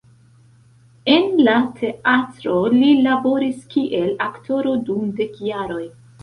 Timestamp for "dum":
4.89-5.05